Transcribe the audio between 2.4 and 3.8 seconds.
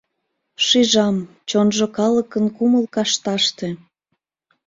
кумыл кашташте;